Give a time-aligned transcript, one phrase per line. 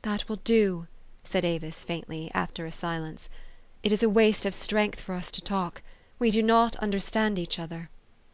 [0.00, 0.86] "That will do,"
[1.24, 3.28] said Avis faintly, after a silence.
[3.82, 5.82] "It is a waste of strength for us to talk.
[6.18, 7.90] We do not understand each other."